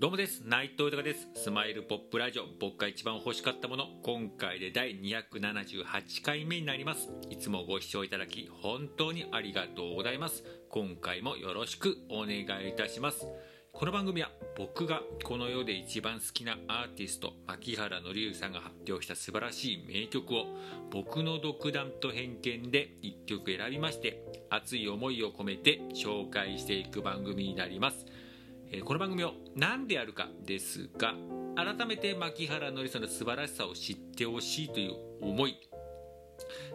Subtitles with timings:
[0.00, 0.40] どうもです。
[0.46, 1.28] 内藤豊です。
[1.34, 2.44] スマイルポップラジオ。
[2.58, 3.84] 僕が一番欲しかったもの。
[4.02, 7.10] 今回で第278回目になります。
[7.28, 10.42] いつもご視聴いただき本当にありがとうございます。
[10.70, 12.30] 今回もよろしくお願
[12.64, 13.26] いいたします。
[13.74, 20.46] この番組は僕がこの世で一番好きなアーティスト牧原紀之さんが発表した素晴らしい名曲を
[20.90, 28.06] 僕の独断と偏見で1曲選びまして熱い思いを込めて紹介していく番組になります。
[28.72, 31.14] えこの番組を何でやるかですが
[31.56, 35.56] 改めて牧原紀さんの素晴らしさを知ってほしいという思い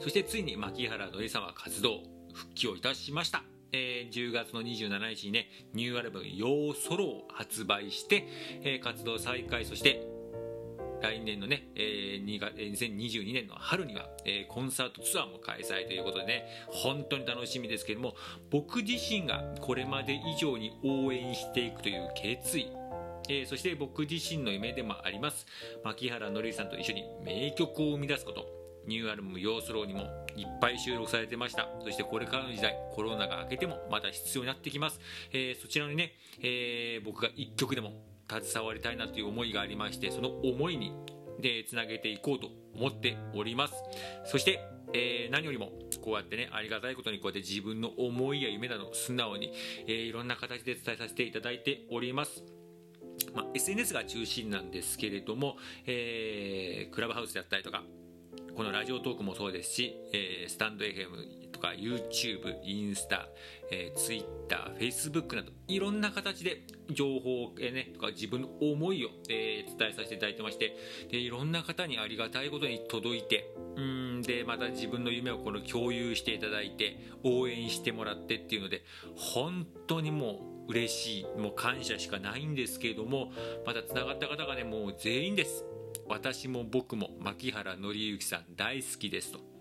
[0.00, 2.00] そしてついに牧原紀さんは活動
[2.32, 3.44] 復帰をいたしました。
[3.70, 8.28] えー、10月の27日にねニューアルバム「ようソロ」を発売して、
[8.62, 10.06] えー、活動再開そして
[11.04, 18.14] 来年のね、えー、2022年の春には、えー、コンサートツアーも開催ということでね、本当に楽しみですけども、
[18.50, 22.70] 僕自身がこれまで以上に応援していくという決意、
[23.28, 25.46] えー、そして僕自身の夢でもあります、
[25.84, 28.46] 牧原紀之さんと一緒に名曲を生み出すこと、
[28.86, 30.02] ニューアルバム「ヨースロー」にも
[30.36, 31.68] いっぱい収録されてました。
[31.82, 35.00] そしてこれからの時代コロナが明けてもまた必要になってきます、
[35.32, 40.92] えー、そちらにね、えー、僕が1曲でも携わりたいなという思いがありましてその思いに
[41.40, 43.74] でつなげていこうと思っております。
[44.24, 44.60] そして、
[44.92, 49.52] えー、何よりもこうやってねありがたいことにこうやって自分の思いや夢など素直に、
[49.86, 52.44] えー、いろんな形で伝えさせていただいております。
[53.32, 57.84] まあ、SNS が中心なんですけれども、えー、クラブハウスであったりとか
[58.56, 63.28] このラジオトークもそうですし、えー、スタンド FM か YouTube、インスタ、
[63.70, 70.76] えー、Twitter、Facebook などいろんな形で情報を、えー、ね、とか自分の思いを、えー、伝えさせていただいてまして
[71.10, 78.84] でいろんな方にありがたいことに届いてうんでまた自分の夢をこの共有していただいて応援してもらってっていうので
[79.16, 83.32] 本当にもう嬉しいもう感謝しかないんですけれども
[83.66, 85.64] またつながった方がねもう全員です。
[86.06, 89.53] 私も僕も牧原紀之さん大好きですと。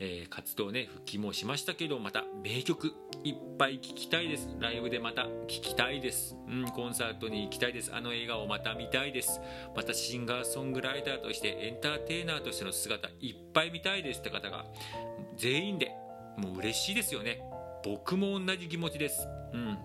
[0.00, 4.48] えー、活動ね復帰もしましたけどまた名曲いっぱい聴きたいです。
[4.58, 7.94] ライブでまた聴きたいです、うん、コンサートに行きたいです。
[7.94, 9.40] あの笑顔また見たいです。
[9.76, 14.20] またシンガーソングライターとしてエンターテイナーとしての姿いっぱい見たいです。
[14.20, 14.64] って方が
[15.36, 15.92] 全員で
[16.38, 17.42] もう嬉しいですよね。
[17.84, 19.28] 僕も同じ気持ちです。
[19.52, 19.78] うん。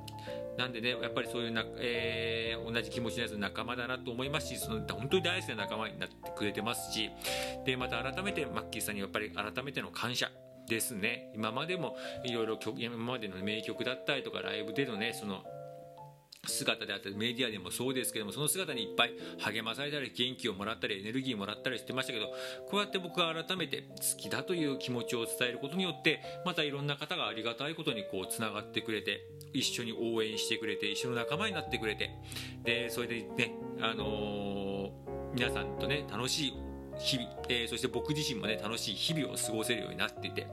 [0.58, 7.10] なんでね、やっぱりそういうな、えー、同じ気持ちのやつの仲間だなと思いますし、その本当に大好きな仲間になってくれてますし、
[7.66, 10.32] で、また改めてマッキーさんにやっぱり改めての感謝
[10.68, 11.32] ですね。
[11.36, 15.44] 今までもいろいろ今までの名曲だったりとかライブでのね、その
[16.46, 22.28] 姿であったりメディアでもそうですけどもその姿にいっぱい励まされたり元気をもらったりエネルギーをもらったりしてましたけど
[22.70, 32.12] こうやって僕は改めて好きだという気持ちを伝えることによってまたいろんな方がありがたいことにこうつながってくれて一緒に応援してくれて一緒の仲間になってくれて
[32.64, 34.90] でそれでねあのー、
[35.34, 36.54] 皆さんとね楽しい
[36.98, 40.48] 日々、えー、そして僕自身もね楽しい日々を過ごせるようになっていて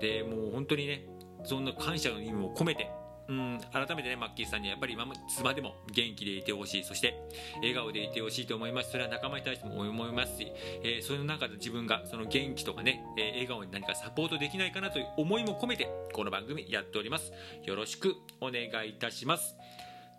[0.00, 1.06] でもう本当にね
[1.44, 2.90] そんな感謝の意味も込めて
[3.28, 6.84] うん改めてねマッキーさんにはやっぱり今いつまでも元気でいてほしい。
[6.84, 7.14] そして
[7.56, 8.90] 笑顔でいてほしいと思います。
[8.90, 17.32] それは仲間に対しても思いますし、えー、その中で自分がその元気とかね、えー、笑顔に何かサポートできないかなという思いも込めてこの番組やっております。
[17.64, 19.56] よろしくお願いいたします。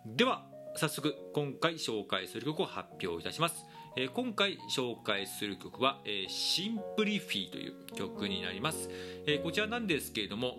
[0.06, 0.44] では
[0.76, 3.64] 早速今回紹介する曲を発表いたします。
[3.96, 8.88] えー、今回紹介する曲は、えー、シンプリフィーという曲になります、
[9.26, 10.56] えー、こちらなんですけれども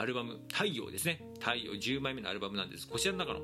[0.00, 1.20] アルバム「太陽」ですね。
[1.38, 2.88] 太陽10枚目のアルバムなんです。
[2.88, 3.40] こちらの中の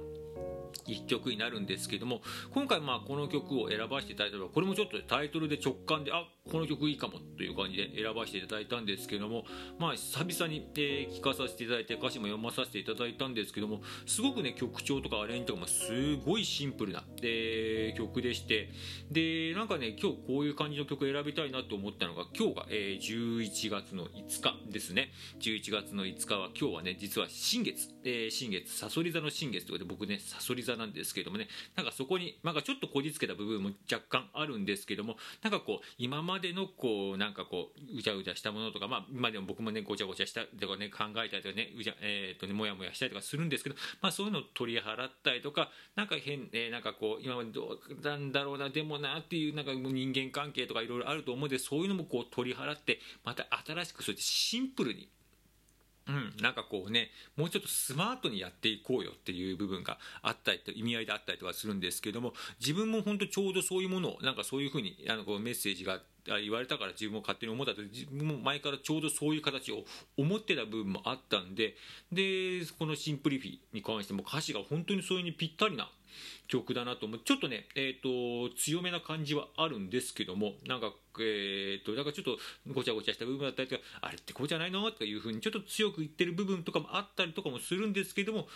[0.88, 2.20] 1曲になるんですけども
[2.52, 9.44] 今回まあこの曲を選ばせていただいたのはこれもちょっとタイトルで直感であこの曲いいかもという感じで選ばせていただいたんですけども
[9.78, 18.70] まあ久々に、えー、聴かさせていただいて歌詞も読まさせていただいたんですけどもすごくね曲調とかアレンジとかもすごいシンプルな、えー、曲でして
[19.10, 25.10] でなんかね今日こういう感じの曲選びたいなと思ったのが今日が、えー、11月の5日ですね。
[25.40, 55.08] 11月の5日は今日はね実は新月、えー、新月さそり座の新月ということで僕ねさそり座なんですけどもねなんかそこになんかちょっとこじつけた部分も若干あるんですけどもなんかこう今までのこうなんかこううじゃうじゃしたものとかまあ今でも僕もねごちゃごちゃしたとかね考えたりとかねうじゃえっ、ー、とねもやもやしたりとかするんですけどまあそういうのを取り払ったりとかなんか変、えー、なんかこう今までどうなんだろうなでもなっていうなんか人間関係とかいろいろあると思うんでそういうのもこう取り払ってまた新しくそうやってシンプルに
[56.08, 67.82] うん、なんかこうねもうちょっとスマートにやっていこうよっていう部分があったりと意味合いであったりとかするんですけども自分も本当ちょうどそういうものをなんかそういうふうにあのこうメッセージが言われたから自分も勝手に思ったと。
[67.82, 69.84] 自分も前からちょうどそういう形を
[70.16, 71.76] 思ってた部分もあったんで。
[72.12, 75.90] でこの「シンプリフィ」に関しても歌詞が本当にそれにぴったりな
[76.48, 77.20] 曲だなと思う。
[77.24, 82.38] ちょっとね、えーと、強めな感じはあるんですけどもなんか、えーと、だかちょっと
[82.72, 84.90] ごちゃごちゃした部分だったりとかあれってこうじゃないの？
[84.90, 88.48] とかいうふうにちょっと強く言ってる部分とかもあったりとかもするんですけども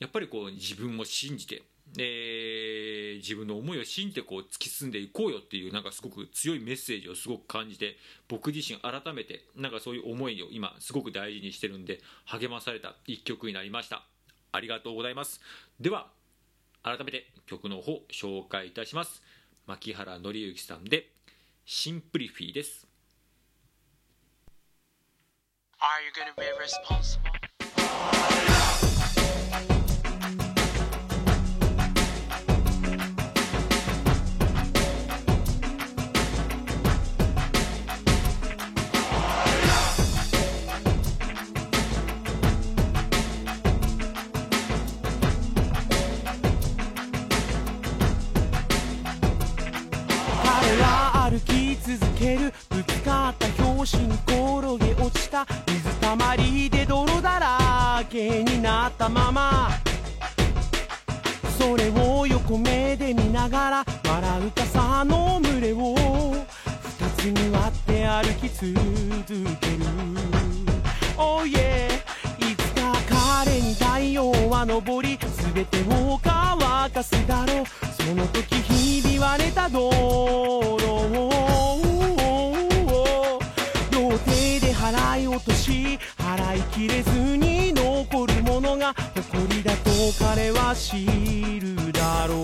[0.00, 1.62] やっぱりこう自分を信じて
[1.92, 7.96] で自分の思いを信じてこう突き進んでいこうよっていうなんかすごく強いメッセージをすごく感じて
[8.28, 14.04] 僕自身改めてなんかそういう思いを今すごく大事にしてるんで励まされた一曲になりました。
[14.50, 15.40] ありがとうございます。
[15.80, 16.08] では
[16.82, 19.22] 改めて曲の方紹介いたします。
[19.66, 21.10] 牧原紀之さんで
[21.64, 22.86] シンプリフィーです。
[25.80, 27.34] Are you gonna be responsible?
[58.14, 59.70] けになったまま。
[61.58, 68.72] それを横目で見ながら笑う傘の群れを二つに割って歩き続
[69.60, 69.84] ける。
[71.16, 71.88] Oh yeah
[72.38, 72.92] いつか
[73.42, 75.18] 彼に太陽は昇り
[75.52, 77.64] 全てを乾かすだろう。
[78.00, 81.04] その時ひび割れた道路を
[84.84, 87.43] 払い落とし払いきれずに
[89.64, 91.06] だと彼は知
[91.58, 92.38] るだろう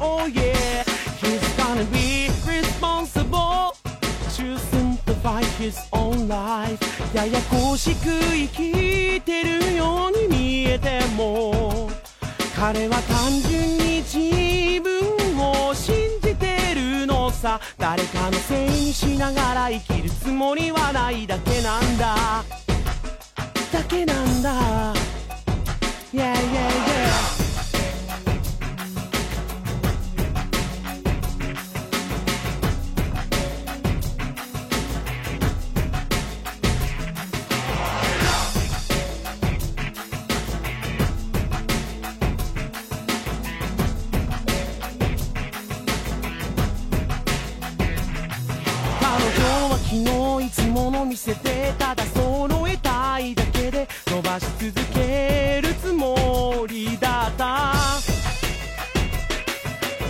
[0.00, 0.84] Oh yeah
[1.20, 3.74] he's gonna be responsible
[4.36, 6.78] to simplify his own life
[7.12, 11.90] ややこしく生きてるように見えても
[12.54, 17.60] 彼は単純に自分を信じてるのさ。
[17.76, 22.44] 誰かのせいにしながら生きるつもりはないだけなんだ。
[23.72, 25.13] だけなんだ。
[51.14, 57.74] 見せてただ揃えたいだけで伸ばし続けるつもりだった。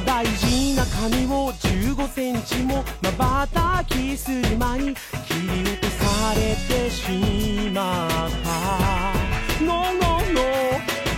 [0.06, 9.62] 大事な髪を15センチもまばたきする間に切り落とされてしまった。
[9.62, 10.44] No no no.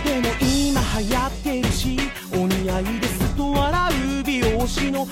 [0.03, 1.97] でも今流行ってるし
[2.33, 5.07] お似合いですと笑う美容師の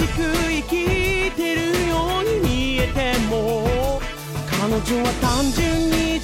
[0.00, 4.00] しく生きてるように見えても。
[4.50, 6.20] 彼女は単純に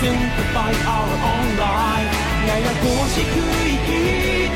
[0.00, 2.10] simplify our own life
[2.46, 3.88] ややこしく生き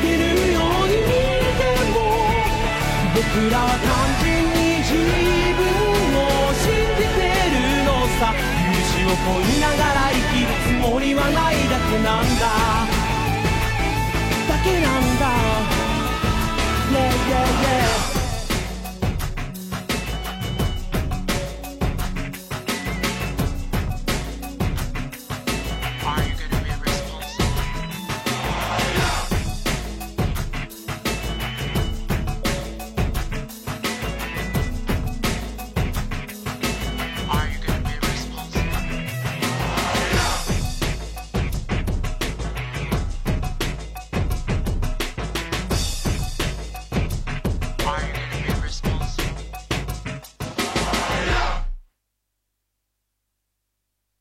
[0.01, 1.11] てるように見
[1.57, 1.61] て
[1.93, 1.97] も
[3.15, 3.89] 僕らは単
[4.21, 4.93] 純に自
[5.57, 5.61] 分
[6.15, 6.67] を信
[6.97, 8.21] じてるのさ。
[8.35, 12.98] 勇姿を問いながら生きるつもりはないだけなんだ。